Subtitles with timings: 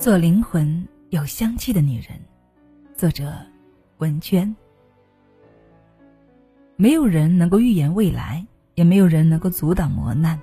[0.00, 2.18] 做灵魂有香气的女人，
[2.96, 3.36] 作者
[3.98, 4.56] 文娟。
[6.76, 10.40] 没有人能够预言未来，也没有人能够阻挡磨难。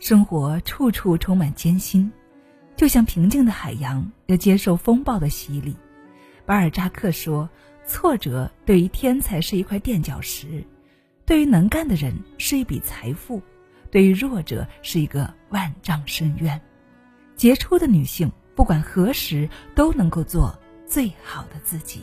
[0.00, 2.10] 生活处处充满艰辛，
[2.74, 5.76] 就像平静的海洋要接受风暴的洗礼。
[6.44, 7.48] 巴尔扎克说
[7.86, 10.64] ：“挫折对于天才是一块垫脚石，
[11.24, 13.40] 对于能干的人是一笔财富，
[13.88, 16.60] 对于弱者是一个万丈深渊。”
[17.38, 18.28] 杰出的女性。
[18.60, 22.02] 不管何时都能够做最好的自己。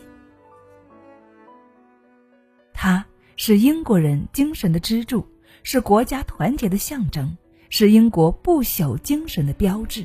[2.74, 5.24] 他是英国人精神的支柱，
[5.62, 7.38] 是国家团结的象征，
[7.70, 10.04] 是英国不朽精神的标志。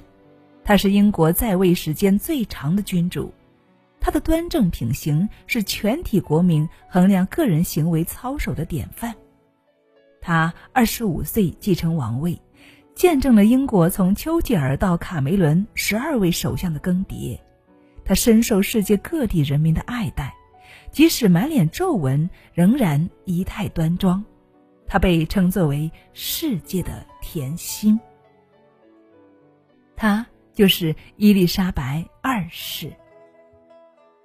[0.62, 3.33] 他是英国在位时间最长的君主，
[3.98, 9.14] 他的端正品行是全体国民衡量个人行为操守的典范。
[10.20, 12.39] 他二十五岁继承王位。
[12.95, 17.39] 见证了英国从丘吉尔到卡梅伦十二位首相的更迭，
[18.05, 20.33] 他深受世界各地人民的爱戴，
[20.91, 24.25] 即使满脸皱纹，仍然仪态端庄。
[24.86, 27.98] 他被称作为世界的甜心。
[29.97, 32.92] 他就是伊丽莎白二世。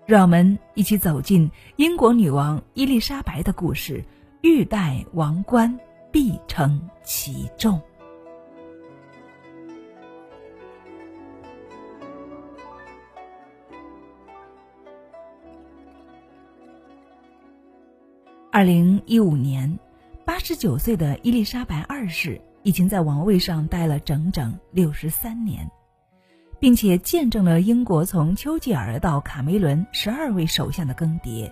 [0.06, 4.04] 让我们一起走进英国女王伊丽莎白的故事，
[4.42, 5.80] 欲戴王冠，
[6.12, 7.82] 必承其重。
[18.58, 19.78] 二零一五年，
[20.26, 25.70] 八十九岁的伊丽莎白二世已经在王位上待了整整六十三年，
[26.60, 31.52] 并且见证了英国从丘吉尔到卡梅伦十二位首相的更迭，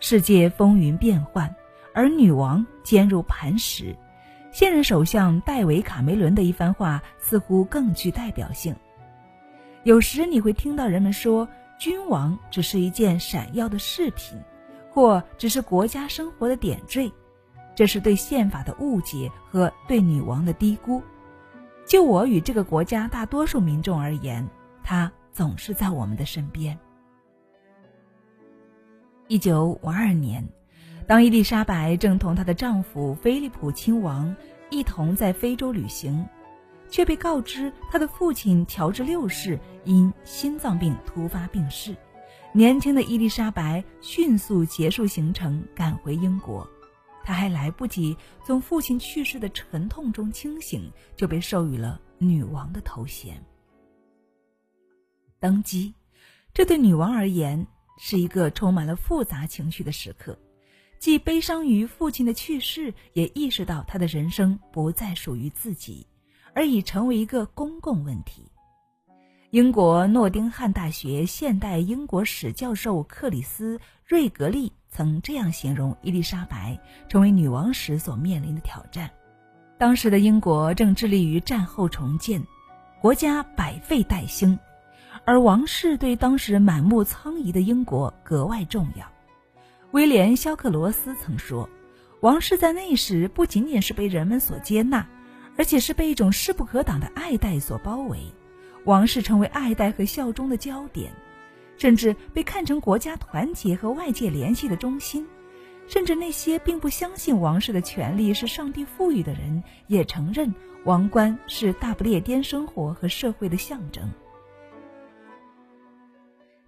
[0.00, 1.54] 世界风云变幻，
[1.92, 3.94] 而女王坚如磐石。
[4.50, 8.74] 现任首相戴维·卡梅伦的一番话似乎更具代表性。
[9.82, 11.46] 有时你会听到人们说，
[11.78, 14.40] 君王只是一件闪耀的饰品。
[15.00, 17.10] 或只是国家生活的点缀，
[17.74, 21.02] 这是对宪法的误解和对女王的低估。
[21.86, 24.46] 就我与这个国家大多数民众而言，
[24.84, 26.78] 她总是在我们的身边。
[29.26, 30.46] 一九五二年，
[31.06, 34.36] 当伊丽莎白正同她的丈夫菲利普亲王
[34.68, 36.26] 一同在非洲旅行，
[36.90, 41.96] 却被告知她的父亲乔治六世因心脏病突发病逝。
[42.52, 46.68] 年轻的伊丽莎白迅速结束行程，赶回英国。
[47.22, 53.40] 她还来不及从父亲去世的沉痛中清醒，就被授予了女王的头衔。
[55.38, 55.94] 登基，
[56.52, 57.64] 这对女王而言
[57.98, 60.36] 是一个充满了复杂情绪的时刻，
[60.98, 66.04] 既悲伤于父亲的去世，也意识到她的人生不再属于自己，
[66.52, 68.49] 而已成为一个公共问题。
[69.50, 76.78] 英国诺丁汉大学现代英国史教授克里斯·瑞格利曾这样形容伊丽莎白
[77.08, 79.10] 成为女王时所面临的挑战：
[79.76, 82.40] 当时的英国正致力于战后重建，
[83.00, 84.56] 国家百废待兴，
[85.24, 89.04] 而王室对当时满目苍夷的英国格外重要。
[89.90, 91.68] 威廉·肖克罗斯曾说
[92.22, 95.08] ：“王室在那时不仅仅是被人们所接纳，
[95.58, 98.32] 而且是被一种势不可挡的爱戴所包围。”
[98.84, 101.12] 王室成为爱戴和效忠的焦点，
[101.76, 105.26] 甚至被看成国家团结和外界联系的中心。
[105.86, 110.54] 甚至那些并不相信王室的权利是上帝赋予的人，也承认
[110.84, 114.08] 王冠是大不列颠生活和社会的象征。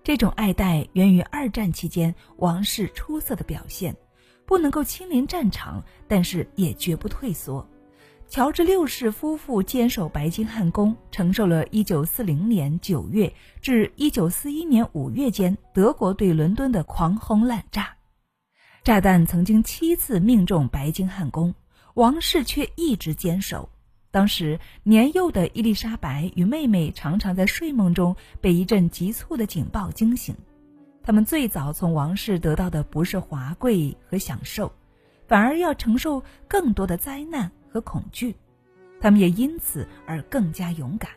[0.02, 3.94] 这种爱戴源于二战期间王室出色的表现，
[4.44, 7.64] 不能够亲临战场，但是也绝不退缩。
[8.32, 17.94] 乔治六世夫妇坚守白金汉宫，承受了1940年9月至1941年5月间德国对伦敦的狂轰滥炸。
[18.84, 21.54] 炸弹曾经七次命中白金汉宫，
[21.92, 23.68] 王室却一直坚守。
[24.10, 30.34] 当时年幼的伊丽莎白与妹妹常常在睡梦中被一阵急促的警报惊醒。
[31.02, 34.72] 他们最早从王室得到的不是华贵和享受，
[35.28, 37.52] 反而要承受更多的灾难。
[37.72, 38.36] 和恐惧，
[39.00, 41.10] 他们也因此而更加勇敢，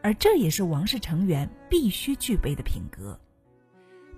[0.00, 3.18] 而这也是王室成员必须具备的品格。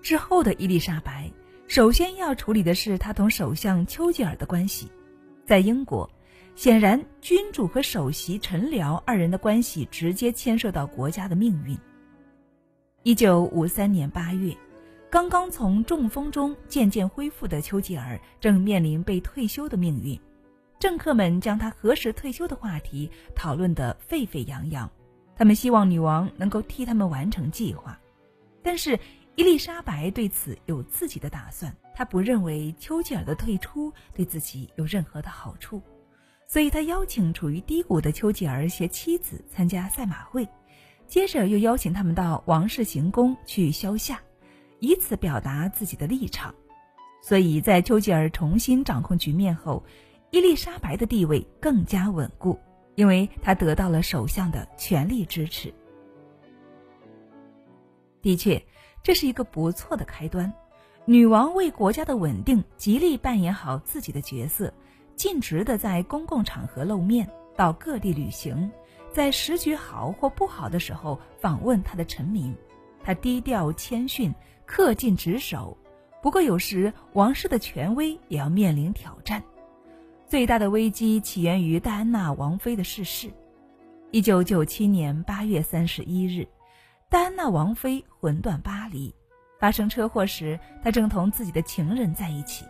[0.00, 1.28] 之后的伊丽莎白，
[1.66, 4.88] 首先要处理的是她同首相丘吉尔的关系。
[5.44, 6.08] 在英国，
[6.54, 11.76] 显然君主和首席臣僚二人的关系直接牵涉到国家的命运。
[13.02, 14.56] 一九五三年八月，
[15.10, 20.18] 刚刚从中风中渐渐恢复的丘吉尔正面临被退休的命运。
[20.86, 24.88] 政客们将他何时退休的话题讨论得沸沸扬扬，
[25.34, 27.98] 他们希望女王能够替他们完成计划。
[28.62, 28.96] 但是
[29.34, 35.82] 伊丽莎白对此有自己的打算，她不认为丘吉尔的退出对自己有任何的好处，
[36.46, 40.48] 所以她邀请处于低谷的丘吉尔携妻子参加赛马会，
[41.08, 44.20] 接着又邀请他们到王室行宫去消夏，
[44.78, 46.54] 以此表达自己的立场。
[47.20, 49.84] 所以在丘吉尔重新掌控局面后，
[50.36, 52.58] 伊丽莎白的地位更加稳固，
[52.94, 55.72] 因为她得到了首相的全力支持。
[58.20, 58.62] 的确，
[59.02, 60.52] 这是一个不错的开端。
[61.06, 64.70] 女王为国家的稳定极力扮演好自己的角色，
[65.14, 68.70] 尽职的在公共场合露面，到各地旅行，
[69.14, 72.54] 在时局好或不好的时候访问她的臣民。
[73.02, 74.34] 她低调谦逊，
[74.68, 75.78] 恪尽职守。
[76.22, 79.42] 不过，有时王室的权威也要面临挑战。
[80.28, 83.30] 最大的危机起源于戴安娜王妃的逝世。
[84.10, 86.48] 一九九七年八月三十一日，
[87.08, 89.14] 戴安娜王妃魂断巴黎。
[89.60, 92.64] 发生车祸时，她正同自己的情人在一起。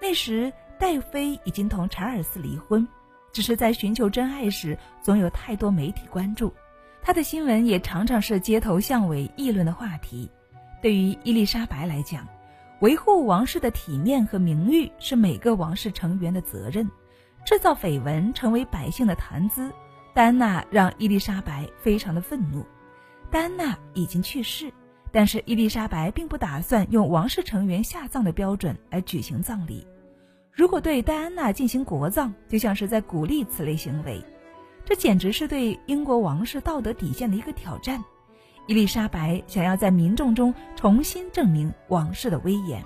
[0.00, 2.86] 那时，戴妃已经同查尔斯离婚，
[3.32, 6.54] 只是在寻求真爱时，总有太多媒体关注。
[7.02, 10.30] 她的新闻也常常是街头巷尾议论的话题。
[10.80, 12.24] 对于伊丽莎白来讲，
[12.80, 16.90] 维护王室的体面和名誉是每个王室成员的责任。
[17.46, 19.70] 制造绯闻成为百姓的谈资，
[20.14, 22.64] 戴安娜让伊丽莎白非常的愤怒。
[23.30, 24.72] 戴安娜已经去世，
[25.12, 29.86] 但是伊丽莎白并不打算用王室成员下葬的标准来举行葬礼。
[30.52, 34.24] 如果对戴安娜进行国葬，就像是在鼓励此类行为，
[34.84, 38.02] 这简直是对英国王室道德底线的一个挑战。
[38.66, 42.82] 伊丽莎白想要在民众中重新证明王室的威严，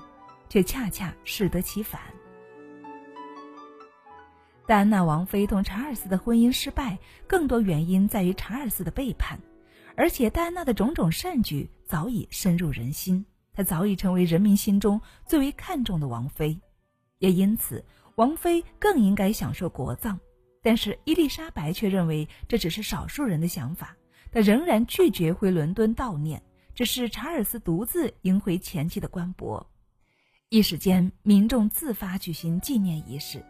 [0.49, 2.01] 却恰恰适得其反。
[4.67, 6.99] 戴安娜王妃同查尔斯的婚姻失败，
[7.29, 9.39] 更多原因在于查尔斯的背叛，
[9.95, 13.25] 而且戴安娜的种种善举早已深入人心，
[13.55, 16.61] 她早已成为人民心中最为看重的王妃，
[17.19, 17.85] 也因此
[18.17, 20.19] 王妃更应该享受国葬。
[20.61, 23.97] 但是伊丽莎白却认为这只是少数人的想法。
[24.31, 26.43] 他仍然拒绝回伦敦悼念，
[26.75, 29.67] 只是查尔斯独自迎回前妻的官博。
[30.51, 33.45] 一时间，民众自发举行纪念仪式，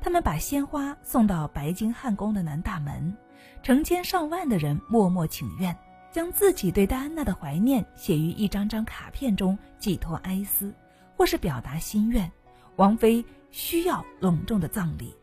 [0.00, 3.16] 他们把鲜花送到白金汉宫的南大门，
[3.62, 5.76] 成千上万的人默默请愿，
[6.10, 10.72] 将自己对戴安娜的怀念写于一张张卡片中，寄托哀思，
[11.16, 12.30] 或是表达心愿。
[12.76, 15.14] 王妃需要隆重的葬礼。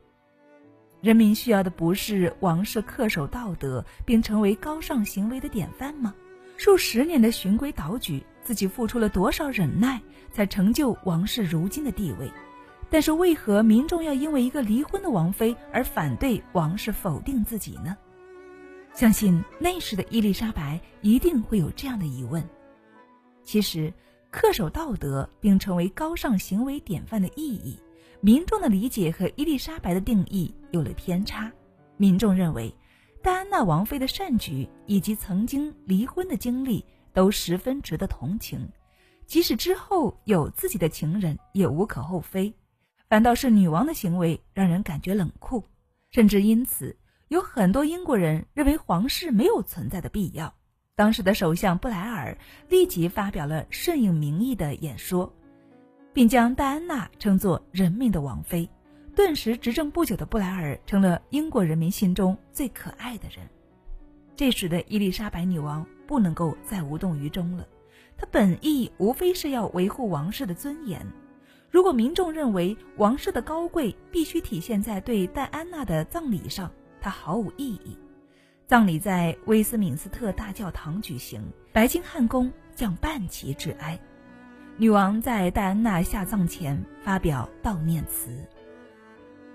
[1.07, 6.13] 人民需要的不是王室恪守道德并成为高尚行为的典范吗？
[6.57, 10.01] 数十年的循规蹈矩，自己付出了多少忍耐，
[10.33, 12.30] 才成就王室如今的地位？
[12.89, 17.95] 但是为何民众要因为一个离婚的王妃而反对王室否定自己呢？
[18.94, 22.44] 相信那时的伊丽莎白一定会有这样的疑问。
[23.45, 23.94] 其实，
[24.30, 27.80] 恪守道德并成为高尚行为典范的意义。
[28.19, 31.52] 民众的理解和伊丽莎白的定义有了偏差。
[31.98, 32.74] 民众认为，
[33.22, 36.84] 戴安娜王妃的善举以及曾经离婚的经历
[37.14, 38.68] 都十分值得同情，
[39.28, 42.54] 即使之后有自己的情人也无可厚非。
[43.08, 45.64] 反倒是女王的行为让人感觉冷酷，
[46.10, 46.98] 甚至因此
[47.28, 50.54] 有很多英国人认为皇室没有存在的必要。
[50.95, 55.31] 当时的首相布莱尔立即发表了顺应民意的演说。
[56.18, 58.68] 并将戴安娜称作人民的王妃，
[59.16, 63.47] 顿时执政不久的布莱尔成了英国人民心中最可爱的人。
[64.36, 67.68] 这使得伊丽莎白女王不能够再无动于衷了。
[68.18, 71.06] 她本意无非是要维护王室的尊严。
[71.69, 77.95] 如果民众认为王室的高贵必须体现在对戴安娜的葬礼上，它毫无意义。
[78.66, 84.00] 葬礼在威斯敏斯特大教堂举行，白金汉宫将半旗致哀。
[84.80, 88.30] 女王在戴安娜下葬前发表悼念词。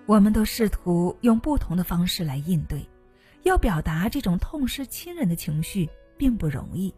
[0.05, 2.85] 我们都试图用不同的方式来应对，
[3.45, 5.89] 要表达这种痛失亲人的情绪
[6.19, 6.93] 并不容易。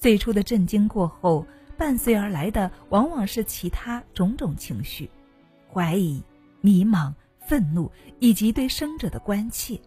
[0.00, 1.46] 最初的震惊过后，
[1.78, 5.08] 伴随而来的往往是其他种种情绪：
[5.72, 6.20] 怀疑、
[6.60, 7.14] 迷茫、
[7.46, 7.88] 愤怒
[8.18, 9.80] 以及对生者的关切。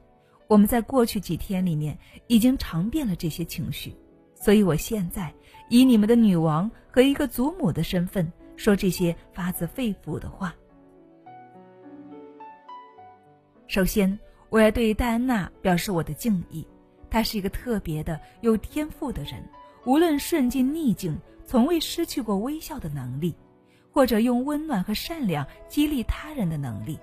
[0.47, 3.93] 我们在过去几天里面已经尝遍了这些情绪。
[4.33, 5.33] 所以，我现在
[5.69, 10.53] 以你们的女王和一个祖母的身份说这些发自肺腑的话。
[13.67, 14.17] 首先，
[14.49, 16.65] 我要对戴安娜表示我的敬意。
[17.09, 19.43] 她是一个特别的、有天赋的人，
[19.85, 23.35] 无论顺境逆境，从未失去过微笑的能力，
[23.91, 26.99] 或者用温暖和善良激励他人的能力。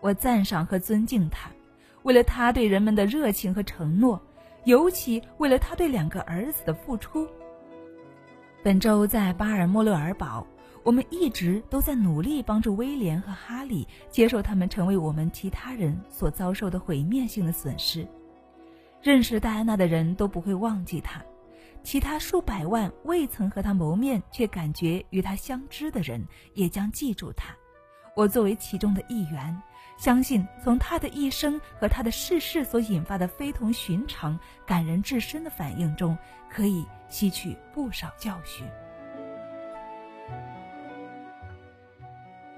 [0.00, 1.50] 我赞赏和尊敬她，
[2.02, 4.20] 为了她对人们的热情和承诺。
[4.64, 7.26] 尤其为了他对两个儿子的付出。
[8.62, 10.46] 本周在巴尔莫勒尔堡，
[10.82, 18.06] 我们一直都在努力帮助威廉和哈利接受他们成为我们其他人所遭受的毁灭性的损失。
[19.00, 21.24] 认识戴安娜的人都不会忘记他，
[21.82, 27.56] 其他数百万未曾和他谋面却感觉与他相知的人也将记住他。
[28.14, 29.62] 我作为其中的一员，
[29.96, 36.18] 相信从他的一生和他的逝世所引发的非同寻常、感人至深的反应中，
[36.52, 38.66] 可以吸取不少教训。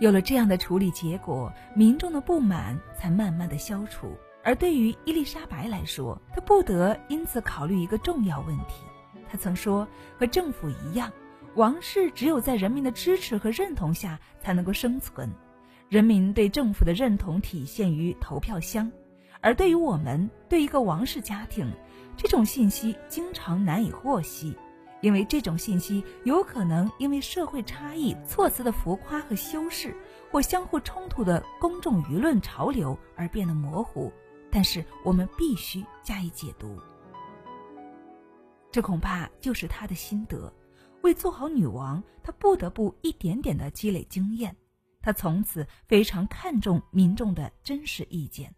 [0.00, 4.16] 有了这样的处理结果，民众的不满才慢慢的消除。
[4.42, 8.84] 而对于伊丽莎白来说，她不得因此考虑一个重要问题。
[9.30, 9.87] 她曾说
[10.18, 11.12] ：“和政府一样，
[11.54, 15.30] 王室只有在人民的支持和认同下才能够生存。
[15.88, 18.90] 人民对政府的认同体现于投票箱，
[19.40, 21.70] 而对于我们，对一个王室家庭，
[22.16, 24.57] 这种信息经常难以获悉，
[25.00, 29.97] 因为这种信息有可能因为社会差异、措辞的浮夸和修饰，
[30.31, 34.12] 或相互冲突的公众舆论潮流而变得模糊。”
[34.54, 36.78] 但是我们必须加以解读。
[38.71, 40.52] 这恐怕就是他的心得。
[41.00, 44.54] 为做好女王，他不得不一点点的积累经验。
[45.00, 48.54] 他从此非常看重民众的真实意见。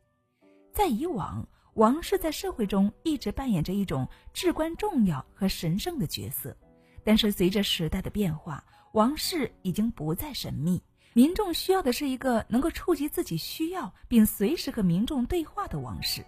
[0.73, 6.56] 在以往，王室在社会中一直扮演着一种至关重要和神圣的角色。
[7.02, 10.82] 但是随着时代的变化，王室已经不再神秘。
[11.12, 16.24] 民众需要的是一个能够触及自己需要并随时和民众对话的王室，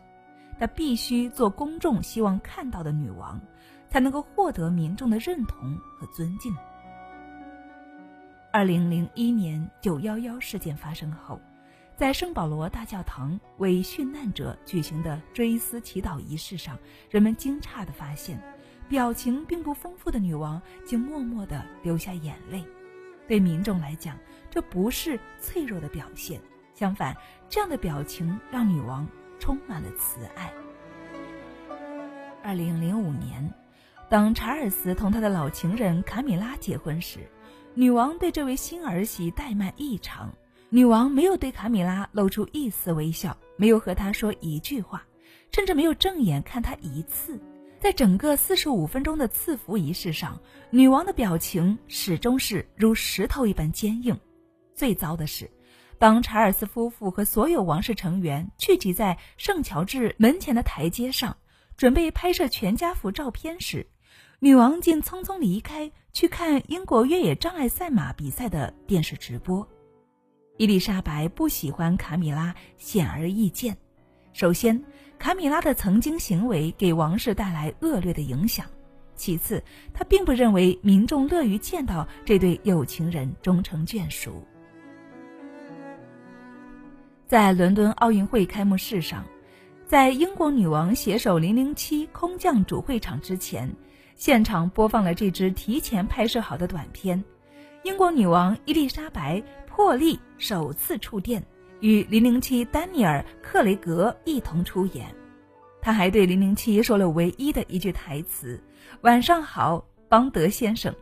[0.60, 3.40] 她必须做公众希望看到的女王，
[3.88, 6.54] 才能够获得民众的认同和尊敬。
[8.52, 11.40] 二零零一年九幺幺事件发生后，
[11.96, 18.38] 在圣保罗大教堂为殉难者举行的追思祈祷仪式上，人们惊诧地发现，
[18.86, 22.62] 表情并不丰富的女王竟默默地流下眼泪。
[23.26, 24.14] 对民众来讲，
[24.50, 26.38] 这不是脆弱的表现，
[26.74, 27.16] 相反，
[27.48, 30.52] 这样的表情让女王充满了慈爱。
[32.42, 33.50] 二零零五年，
[34.10, 37.20] 当查尔斯同他的老情人卡米拉结婚时，
[37.72, 40.30] 女王对这位新儿媳怠慢异常。
[40.68, 45.06] 女王没有对卡米拉露出一丝微笑，没有和她说一句话，
[45.52, 47.40] 甚至没有正眼看她一次。
[47.78, 54.18] 在整个四十五分钟的赐福仪式上，女王的表情始终是如石头一般坚硬。
[54.75, 55.49] 最糟的是，
[55.99, 61.37] 当查尔斯夫妇和所有王室成员聚集在圣乔治门前的台阶上，
[61.76, 63.87] 准备拍摄全家福照片时，
[64.40, 69.66] 女王竟匆匆离开，去看英国越野障碍赛马比赛的电视直播。
[70.58, 73.76] 伊丽莎白不喜欢卡米拉，显而易见。
[74.32, 74.82] 首先，
[75.18, 78.64] 卡米拉的曾经行为给王室带来恶劣的影响。
[79.14, 84.42] 其次，她并不认为民众乐于见到这对有情人终成眷属。
[87.26, 89.25] 在伦敦奥运会开幕式上，
[89.86, 93.70] 在英国女王携手零零七空降主会场之前，
[94.14, 97.22] 现场播放了这支提前拍摄好的短片。
[97.84, 99.42] 英国女王伊丽莎白
[99.76, 101.45] 破例首次触电。
[101.80, 105.14] 与零零七丹尼尔·克雷格一同出演，
[105.83, 108.59] 他还对零零七说了唯一的一句台词
[109.04, 110.95] ：“晚上好，邦德先生。”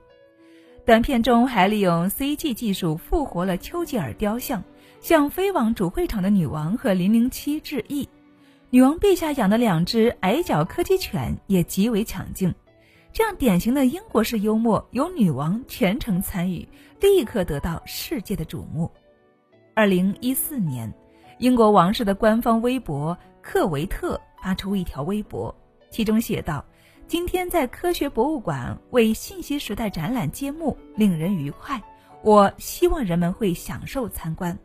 [0.85, 4.61] 短片中还利用 CG 技术复活了丘吉尔雕像，
[5.01, 8.09] 向飞往主会场的女王和零零七致意。
[8.71, 12.53] 女王陛下养的两只矮脚柯基犬也极为抢镜，
[13.15, 16.69] 这样典型的英国式幽默由女王全程参与，
[17.01, 18.91] 立刻得到世界的瞩目。
[19.73, 20.93] 二零一四年，
[21.39, 25.55] 英国王室的官方微博克维特发出一条微博，
[25.93, 26.65] 其中写道
[27.07, 31.81] ：“今天在科学博物馆为信息时代展览揭幕，令人愉快。
[32.21, 34.59] 我希望人们会享受参观。”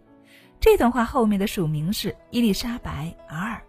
[0.60, 3.62] 这段话后面的署名是伊丽莎白 R。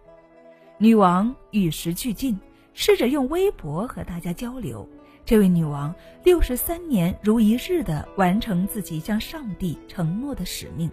[0.79, 2.35] 女王与时俱进，
[2.73, 4.87] 试着用微博和大家交流。
[5.23, 10.89] 这位女王六十三年如一日地完成自己向上帝承诺的使命。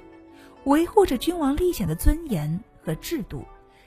[0.65, 3.43] 维护着君王立显的尊严和制度，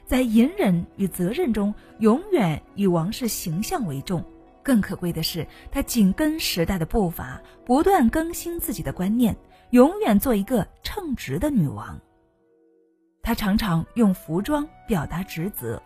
[0.05, 4.23] 在隐忍与责任中，永远以王室形象为重。
[4.63, 9.35] 更可贵的是，她紧跟时代的步伐，不断更新自己的观念，
[9.71, 11.99] 永远做一个称职的女王。
[13.21, 15.81] 她常常用服装表达职责，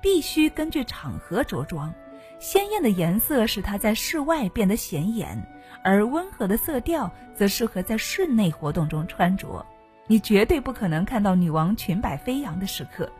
[0.00, 1.92] 必须根据场合着装。
[2.38, 5.44] 鲜艳的颜色使她在室外变得显眼，
[5.82, 9.64] 而温和的色调则适合在室内活动中穿着。
[10.06, 13.10] 你绝对不可能看到女王裙摆飞扬的时刻，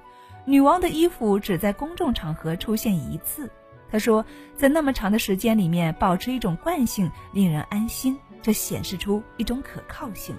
[0.44, 3.50] 女王的衣服只在公众场合出现一次。
[3.90, 10.36] 他说，在那么长的时间里面保持一种惯性，令人安心，这显示出一种可靠性。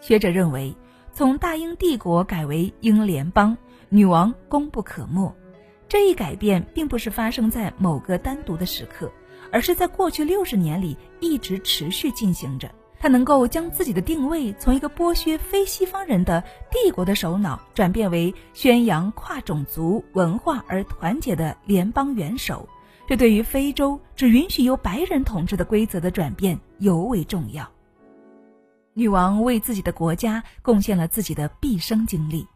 [0.00, 0.76] 学者认为，
[1.16, 3.56] 从大英帝国改为英联邦，
[3.88, 5.34] 女王功不可没。
[5.88, 9.10] 这一改变并不是发生在某个单独的时刻，
[9.50, 12.70] 而是在过去六十年里一直持续进行着。
[12.98, 22.68] 她能够将自己的定位从一个剥削非西方人的帝国的首脑，转变为宣扬跨种族文化而团结的联邦元首。
[23.08, 27.66] 这对于非洲只允许由白人统治的规则的转变尤为重要。
[28.98, 32.46] 女王为自己的国家贡献了自己的毕生精力，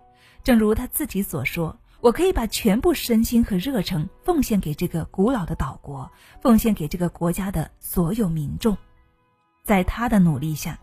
[0.43, 1.79] 正如她自己所说。
[2.01, 8.75] 我可以把全部身心和热诚奉献给这个古老的岛国，奉献给这个国家的所有民众。
[9.63, 10.79] 在他的努力下，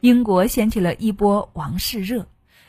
[0.00, 2.26] 英国掀起了一波王室热。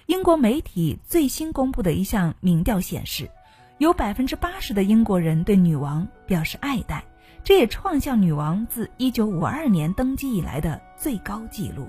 [0.08, 3.32] 英国媒体最新公布的一项民调显示，
[3.78, 7.06] 有百分之八十的英国人对女王表示爱戴，
[7.42, 11.88] 这也创下女王自一九五二年登基以来的最高纪录。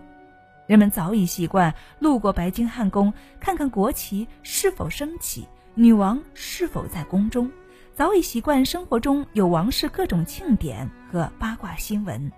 [0.67, 5.47] 人们早已习惯路过白金汉宫，看看国旗是否升起。
[5.75, 7.51] 女王是否在宫中，
[7.95, 12.33] 早已习惯生活中有王室各种庆典和八卦新闻。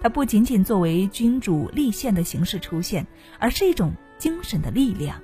[0.00, 3.06] 它不仅仅作为君主立宪的形式出现，
[3.38, 5.20] 而是一种精神的力量。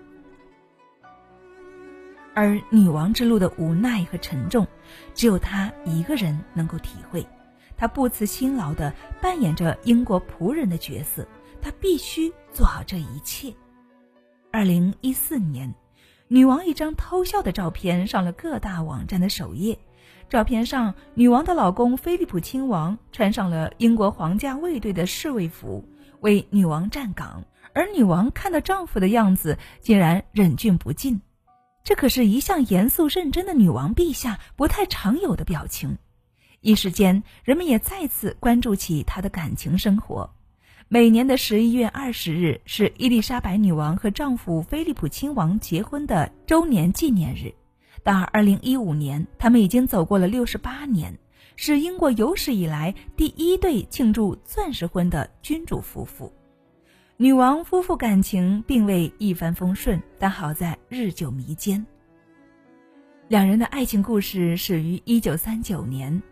[2.34, 4.66] 而女王之路的无奈和沉重，
[5.14, 7.26] 只有她一个人能够体会。
[7.76, 11.26] 她不辞辛劳地扮演着英国仆人的角色，
[11.64, 13.54] 她必须做好这一切。
[14.52, 15.74] 二零一四年。
[16.28, 19.78] 女王一张偷笑的照片上了各大网站的首页。
[20.28, 25.84] 照片上，女王的老公菲利普亲王穿上了英国皇家卫队的侍卫服，
[26.20, 27.44] 为女王站岗。
[27.74, 31.20] 而女王看到丈夫的样子，竟然忍俊不禁。
[31.82, 35.98] 这可是一向严肃认真的女王陛下不太常有的表情。
[36.60, 40.34] 一时间，人们也再次关注起她的感情生活。
[40.88, 47.52] 每年的十一月二十日是伊丽莎白女王和丈夫菲利普亲王结婚的周年纪念日。
[48.02, 51.18] 到二零一五年，他们已经走过了六十八年，
[51.56, 56.30] 是英国有史以来第一对庆祝钻石婚的君主夫妇。
[57.16, 61.84] 女王夫妇感情并未一帆风顺，但好在日久弥坚。
[63.28, 66.22] 两人的爱情故事始于一九三九年。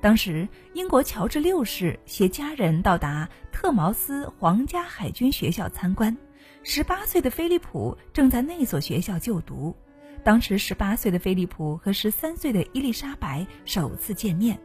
[0.00, 6.16] 当时，英国乔治六世携家人到达特茅斯皇家海军学校参观。
[6.62, 9.74] 十八岁的菲利普正在那所学校就读。
[10.22, 14.58] 当时，十八岁的菲利普和十三岁的伊丽莎白首次见面，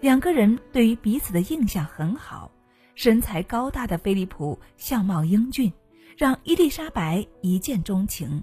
[0.00, 2.50] 两个人对于彼此的印象很好。
[2.94, 5.72] 身材高大的菲利普相貌英俊，
[6.16, 8.42] 让伊丽莎白一见钟情。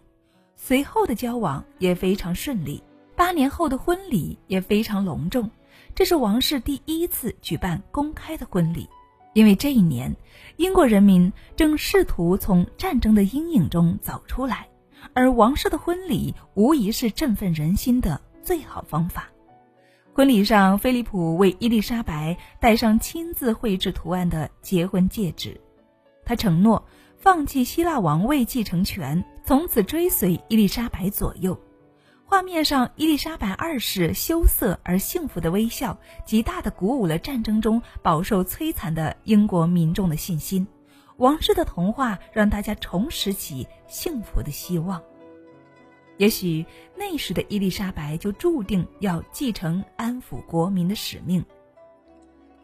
[0.55, 2.83] 随后的交往也非常顺利，
[3.15, 5.49] 八年后的婚礼也非常隆重。
[5.95, 8.89] 这是王室第一次举办公开的婚礼，
[9.33, 10.15] 因为这一年，
[10.57, 14.67] 英国人民正试图从战争的阴影中走出来，
[15.13, 19.27] 而王室的婚礼无疑是振奋人心的最好方法。
[20.13, 25.59] 婚礼上，菲利普为伊丽莎白戴上亲自绘制图案的结婚戒指，
[26.23, 26.85] 他承诺
[27.17, 31.59] 放弃希腊王位继承权，从此追随伊丽莎白左右。
[32.25, 40.65] 画面上，伊丽莎白二世羞涩而幸福的微笑，极大的鼓舞了战争中饱受摧残的英国民众的信心。
[41.17, 45.01] 王室的童话让大家重拾起幸福的希望。
[46.17, 51.43] 也许那时的伊丽莎白就注定要继承安抚国民的使命。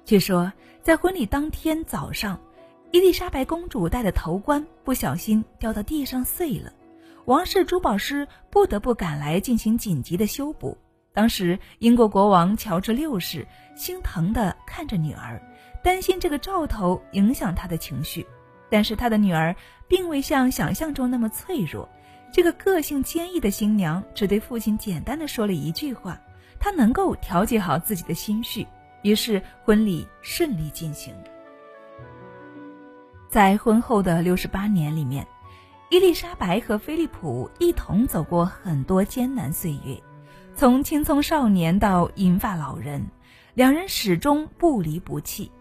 [0.03, 2.39] 据说，在婚礼当天早上，
[2.91, 6.73] 伊丽莎白公主戴的头冠不小心掉到地上碎了。
[7.29, 10.75] 王室珠宝师不得不赶来进行紧急的修补。
[11.13, 15.39] 当时，英国国王乔治六世心疼地看着女儿，
[15.83, 18.25] 担心这个兆头影响他的情绪。
[18.67, 19.55] 但是，他的女儿
[19.87, 21.87] 并未像想象中那么脆弱。
[22.33, 26.19] 这个个性坚毅的新娘只对父亲简单的说了一句话
[26.59, 28.65] ：“她能够调节好自己的心绪。”
[29.03, 31.13] 于是，婚礼顺利进行。
[33.29, 35.23] 在婚后的六十八年里面。
[35.91, 39.99] 伊丽莎白和菲利普一同走过很多艰难岁月，
[40.53, 43.07] 从青葱少年到银发老人，
[43.55, 45.51] 两人始终不离不弃，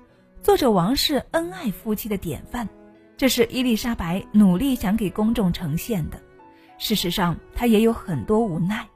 [0.43, 2.69] 做着王室恩爱夫妻的典范。
[3.17, 6.21] 这是伊丽莎白努力想给公众呈现的。
[6.77, 8.87] 事实上，她也有很多无奈。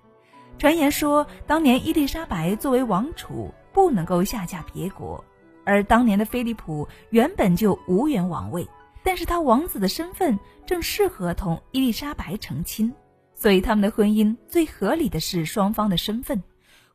[0.59, 5.25] 传言说，当年伊丽莎白作为王储不能够下嫁别国，
[5.65, 8.69] 而当年的菲利普原本就无缘王位。
[9.05, 12.93] 但是他王子的身份正适合同伊丽莎白成亲，
[13.35, 16.43] 所以他们的婚姻最合理的是双方的身份。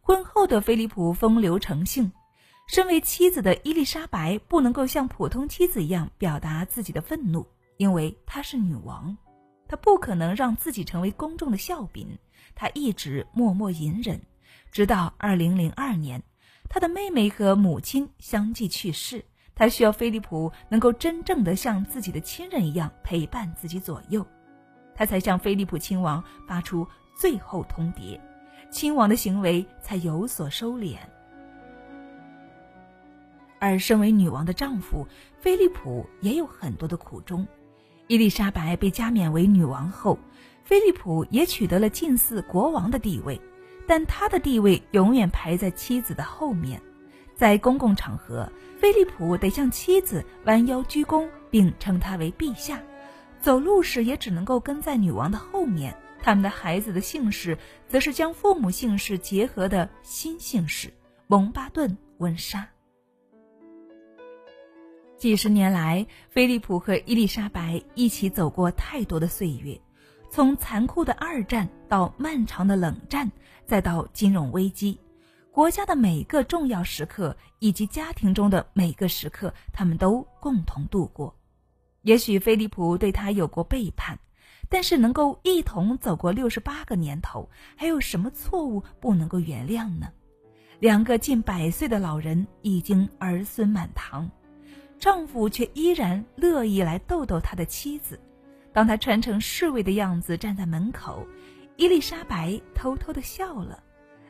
[0.02, 2.10] 婚后的菲利普风流成性，
[2.68, 9.18] 身为妻子的伊丽莎白不能够像普通妻子一样表达自己的愤怒，因为她是女王，
[9.68, 12.18] 她不可能让自己成为公众的笑柄。
[12.56, 14.22] 她一直默默隐忍，
[14.72, 16.24] 直到二零零二年，
[16.70, 19.26] 她的妹妹和母亲相继去世。
[19.58, 24.24] 他需要菲利普能够真正的像自己的亲人一样陪伴自己左右，
[24.94, 26.88] 他才向菲利普亲王发出
[27.20, 28.20] 最后通牒，
[28.70, 30.96] 亲王的行为才有所收敛。
[33.60, 35.04] 而身为女王的丈夫
[35.40, 37.46] 菲利普也有很多的苦衷。
[38.06, 40.20] 伊丽莎白被加冕为女王后，
[40.64, 43.42] 菲利普也取得了近似国王的地位，
[43.88, 46.80] 但他的地位永远排在妻子的后面，
[47.38, 48.52] 在公共场合。
[48.78, 52.82] 菲利普得向妻子弯腰鞠躬，并称她为陛下。
[53.40, 55.96] 走路时也只能够跟在女王的后面。
[56.22, 60.92] 他们的孩子的姓氏则是将父母姓氏结合的新姓氏——
[61.28, 62.68] 蒙巴顿温莎。
[65.18, 69.80] 几十年来，菲利普和伊丽莎白一起走过太多的岁月，
[70.30, 73.32] 从残酷的二战到漫长的冷战，
[73.66, 75.00] 再到金融危机。
[75.58, 81.36] 国家的每个重要时刻，以及家庭中的每个时刻，他们都共同度过。
[82.04, 84.20] 也许菲利普对他有过背叛，
[84.70, 90.10] 但是能够一同走过六十八个年头，还有什么错误不能够原谅呢？
[90.80, 94.30] 两个近百岁的老人已经儿孙满堂，
[95.00, 98.20] 丈夫却依然乐意来逗逗他的妻子。
[98.72, 101.26] 当他穿成侍卫的样子站在门口，
[101.78, 103.86] 伊丽莎白偷偷的笑了。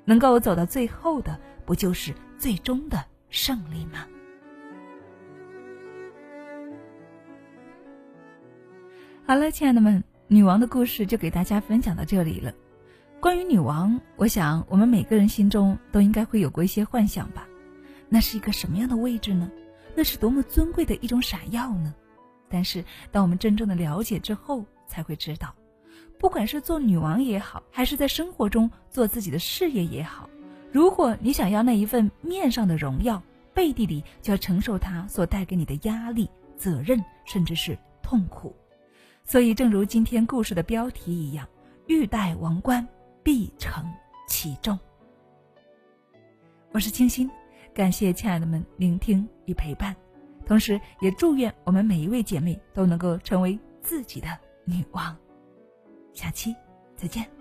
[0.07, 4.07] 能够走到最后的，不就是最终的胜利吗？
[9.25, 12.53] 好了，亲爱的们，女王的故事就给大家分享到这里了。
[13.19, 17.45] 关于女王，我想我们每个人心中都应该会有过一些幻想吧？
[18.07, 19.51] 那是一个什么样的位置呢？
[19.93, 21.93] 那是多么尊贵的一种闪耀呢？
[22.47, 25.53] 但是，当我们真正的了解之后，才会知道。
[26.19, 30.29] 不管是做女王也好，还是在生活中做自己的事业也好，
[30.71, 33.21] 如果你想要那一份面上的荣耀，
[33.53, 38.55] 背地里就要承受它所带给你的压力、责任，甚至是痛苦。
[39.23, 41.47] 所以，正如今天故事的标题一样
[41.87, 42.87] ，“欲戴王冠，
[43.23, 43.83] 必承
[44.27, 44.77] 其重。”
[46.71, 47.29] 我是清新，
[47.73, 49.95] 感谢亲爱的们聆听与陪伴，
[50.45, 54.27] 同时也祝愿我们每一位姐妹都能够成为自己的
[54.65, 55.15] 女王。
[56.17, 56.55] 下期
[56.95, 57.36] 再见。